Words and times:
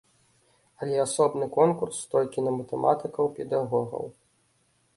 Але 0.85 0.95
асобны 1.01 1.45
конкурс 1.59 1.99
толькі 2.15 2.45
на 2.47 2.51
матэматыкаў-педагогаў. 2.57 4.05